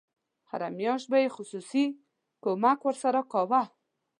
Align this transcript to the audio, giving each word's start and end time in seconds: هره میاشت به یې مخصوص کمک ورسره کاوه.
هره 0.49 0.69
میاشت 0.77 1.07
به 1.11 1.17
یې 1.23 1.27
مخصوص 1.31 1.71
کمک 2.43 2.79
ورسره 2.83 3.21
کاوه. 3.31 3.61